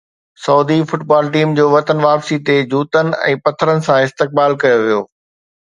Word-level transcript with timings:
Saudi 0.43 0.77
football 0.91 1.29
team 1.35 1.53
جو 1.59 1.67
وطن 1.75 2.01
واپسي 2.07 2.41
تي 2.49 2.57
جوتن 2.73 3.15
۽ 3.29 3.39
پٿرن 3.45 3.87
سان 3.91 4.03
استقبال 4.09 4.61
ڪيو 4.67 4.83
ويو 4.89 5.01